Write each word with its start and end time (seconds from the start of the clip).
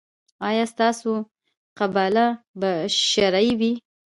ایا 0.47 0.65
ستاسو 0.73 1.11
قباله 1.77 2.25
به 2.59 2.71
شرعي 3.09 3.51
وي؟ 3.59 3.71